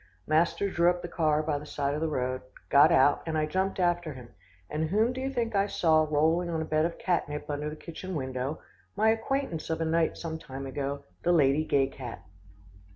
Master 0.25 0.67
drew 0.67 0.89
up 0.89 1.03
the 1.03 1.07
car 1.07 1.43
by 1.43 1.59
the 1.59 1.65
side 1.67 1.93
of 1.93 2.01
the 2.01 2.09
road, 2.09 2.41
got 2.71 2.91
out, 2.91 3.21
and 3.27 3.37
I 3.37 3.45
jumped 3.45 3.79
after 3.79 4.13
him, 4.15 4.29
and 4.67 4.89
whom 4.89 5.13
do 5.13 5.21
you 5.21 5.29
think 5.31 5.53
I 5.53 5.67
saw 5.67 6.07
rolling 6.09 6.49
on 6.49 6.59
a 6.59 6.65
bed 6.65 6.85
of 6.85 6.97
cat 6.97 7.29
nip 7.29 7.47
under 7.51 7.69
the 7.69 7.75
kitchen 7.75 8.15
window 8.15 8.59
my 8.95 9.09
acquaintance 9.11 9.69
of 9.69 9.79
a 9.79 9.85
night 9.85 10.17
some 10.17 10.39
time 10.39 10.65
ago 10.65 11.03
the 11.21 11.31
Lady 11.31 11.63
Gay 11.63 11.85
cat. 11.85 12.23